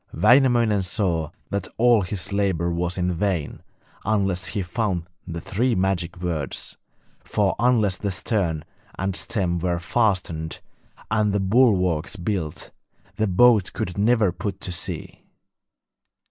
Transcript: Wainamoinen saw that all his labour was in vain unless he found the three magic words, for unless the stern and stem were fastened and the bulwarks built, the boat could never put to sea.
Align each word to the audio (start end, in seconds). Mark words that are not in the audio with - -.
Wainamoinen 0.15 0.81
saw 0.81 1.29
that 1.51 1.67
all 1.77 2.01
his 2.01 2.33
labour 2.33 2.71
was 2.71 2.97
in 2.97 3.13
vain 3.13 3.61
unless 4.03 4.47
he 4.47 4.63
found 4.63 5.05
the 5.27 5.39
three 5.39 5.75
magic 5.75 6.17
words, 6.19 6.75
for 7.19 7.55
unless 7.59 7.97
the 7.97 8.09
stern 8.09 8.65
and 8.97 9.15
stem 9.15 9.59
were 9.59 9.77
fastened 9.77 10.59
and 11.11 11.33
the 11.33 11.39
bulwarks 11.39 12.15
built, 12.15 12.71
the 13.17 13.27
boat 13.27 13.73
could 13.73 13.95
never 13.95 14.31
put 14.31 14.59
to 14.61 14.71
sea. 14.71 15.21